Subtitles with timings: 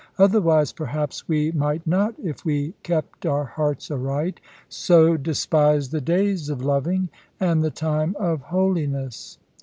[0.17, 6.49] Otherwise, perhaps, we might not, if we kept our hearts aright, so despise the days
[6.49, 7.07] of loving,
[7.39, 9.37] and the time of holiness.